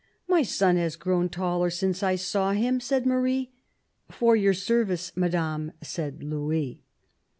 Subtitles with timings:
[0.35, 3.51] "My son has grown taller since I saw him," said Marie."
[4.19, 6.81] For your service, Madame," said Louis.